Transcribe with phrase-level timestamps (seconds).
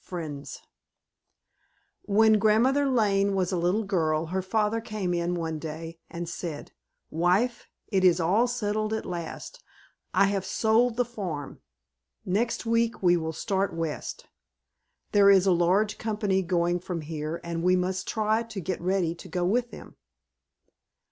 [0.03, 0.63] Frentz
[2.07, 6.71] When Grandmother Lane was a little girl her father came in one day and said,
[7.11, 9.63] "Wife, it is all settled at last.
[10.11, 11.61] I have sold the farm.
[12.25, 14.25] Next week we will start West.
[15.11, 19.13] There is a large company going from here, and we must try to get ready
[19.13, 19.97] to go with them."